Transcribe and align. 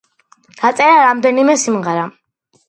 დაწერა 0.61 0.95
რამდენიმე 1.07 1.57
სიმღერა. 1.65 2.09